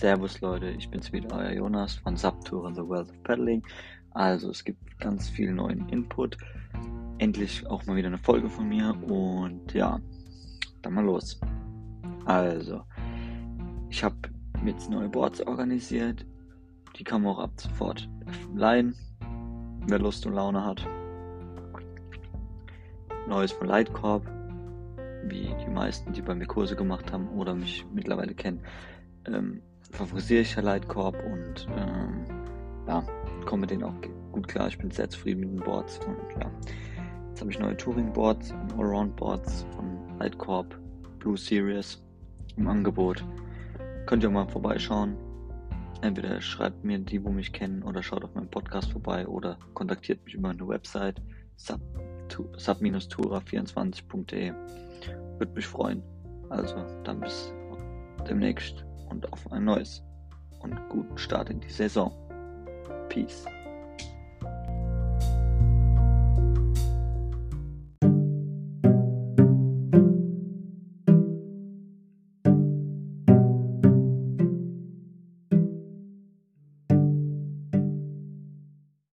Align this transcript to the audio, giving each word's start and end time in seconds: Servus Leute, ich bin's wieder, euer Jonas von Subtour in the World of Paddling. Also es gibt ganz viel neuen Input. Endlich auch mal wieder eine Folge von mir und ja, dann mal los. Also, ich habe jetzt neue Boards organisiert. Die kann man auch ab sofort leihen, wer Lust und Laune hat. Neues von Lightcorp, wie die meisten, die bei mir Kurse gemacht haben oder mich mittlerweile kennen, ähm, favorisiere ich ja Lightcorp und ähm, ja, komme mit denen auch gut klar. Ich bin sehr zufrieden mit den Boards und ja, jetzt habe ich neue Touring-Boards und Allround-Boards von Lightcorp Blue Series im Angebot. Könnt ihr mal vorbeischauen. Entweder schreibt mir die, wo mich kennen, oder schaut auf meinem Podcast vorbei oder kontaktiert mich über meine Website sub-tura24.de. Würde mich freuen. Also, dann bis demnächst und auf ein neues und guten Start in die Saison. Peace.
Servus 0.00 0.40
Leute, 0.40 0.70
ich 0.70 0.90
bin's 0.90 1.12
wieder, 1.12 1.36
euer 1.36 1.52
Jonas 1.52 1.96
von 1.96 2.16
Subtour 2.16 2.66
in 2.66 2.74
the 2.74 2.80
World 2.80 3.10
of 3.10 3.22
Paddling. 3.22 3.62
Also 4.12 4.48
es 4.48 4.64
gibt 4.64 4.98
ganz 4.98 5.28
viel 5.28 5.52
neuen 5.52 5.90
Input. 5.90 6.38
Endlich 7.18 7.66
auch 7.66 7.84
mal 7.84 7.96
wieder 7.96 8.06
eine 8.06 8.16
Folge 8.16 8.48
von 8.48 8.66
mir 8.66 8.96
und 9.02 9.74
ja, 9.74 10.00
dann 10.80 10.94
mal 10.94 11.04
los. 11.04 11.38
Also, 12.24 12.80
ich 13.90 14.02
habe 14.02 14.16
jetzt 14.64 14.88
neue 14.88 15.10
Boards 15.10 15.46
organisiert. 15.46 16.24
Die 16.96 17.04
kann 17.04 17.20
man 17.20 17.32
auch 17.32 17.40
ab 17.40 17.52
sofort 17.56 18.08
leihen, 18.54 18.94
wer 19.86 19.98
Lust 19.98 20.24
und 20.24 20.32
Laune 20.32 20.64
hat. 20.64 20.82
Neues 23.28 23.52
von 23.52 23.66
Lightcorp, 23.66 24.24
wie 25.24 25.54
die 25.62 25.70
meisten, 25.70 26.14
die 26.14 26.22
bei 26.22 26.34
mir 26.34 26.46
Kurse 26.46 26.74
gemacht 26.74 27.12
haben 27.12 27.28
oder 27.28 27.54
mich 27.54 27.84
mittlerweile 27.92 28.34
kennen, 28.34 28.62
ähm, 29.26 29.60
favorisiere 29.92 30.42
ich 30.42 30.54
ja 30.54 30.62
Lightcorp 30.62 31.16
und 31.24 31.66
ähm, 31.76 32.24
ja, 32.86 33.04
komme 33.44 33.62
mit 33.62 33.70
denen 33.70 33.82
auch 33.84 33.94
gut 34.32 34.48
klar. 34.48 34.68
Ich 34.68 34.78
bin 34.78 34.90
sehr 34.90 35.08
zufrieden 35.08 35.40
mit 35.40 35.50
den 35.50 35.60
Boards 35.60 35.98
und 36.06 36.16
ja, 36.40 36.50
jetzt 37.28 37.40
habe 37.40 37.50
ich 37.50 37.58
neue 37.58 37.76
Touring-Boards 37.76 38.52
und 38.52 38.72
Allround-Boards 38.78 39.66
von 39.74 40.18
Lightcorp 40.18 40.78
Blue 41.18 41.36
Series 41.36 42.02
im 42.56 42.66
Angebot. 42.66 43.22
Könnt 44.06 44.22
ihr 44.22 44.30
mal 44.30 44.48
vorbeischauen. 44.48 45.18
Entweder 46.02 46.40
schreibt 46.40 46.82
mir 46.82 46.98
die, 46.98 47.22
wo 47.22 47.28
mich 47.30 47.52
kennen, 47.52 47.82
oder 47.82 48.02
schaut 48.02 48.24
auf 48.24 48.34
meinem 48.34 48.48
Podcast 48.48 48.92
vorbei 48.92 49.26
oder 49.26 49.58
kontaktiert 49.74 50.24
mich 50.24 50.32
über 50.34 50.48
meine 50.48 50.66
Website 50.66 51.20
sub-tura24.de. 51.56 54.54
Würde 55.38 55.52
mich 55.52 55.66
freuen. 55.66 56.02
Also, 56.48 56.76
dann 57.04 57.20
bis 57.20 57.52
demnächst 58.26 58.86
und 59.10 59.32
auf 59.32 59.50
ein 59.52 59.64
neues 59.64 60.02
und 60.60 60.88
guten 60.88 61.18
Start 61.18 61.50
in 61.50 61.60
die 61.60 61.70
Saison. 61.70 62.12
Peace. 63.08 63.44